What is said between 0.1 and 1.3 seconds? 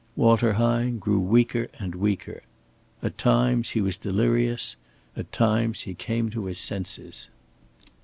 Walter Hine grew